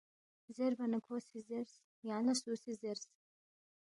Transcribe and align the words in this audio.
زیربا 0.55 0.85
نہ 0.91 0.99
کھو 1.05 1.15
سی 1.27 1.39
زیرس، 1.47 1.73
یانگ 2.07 2.25
لہ 2.27 2.33
سُو 2.41 2.51
سی 2.63 2.71
زیرس؟ 2.81 3.05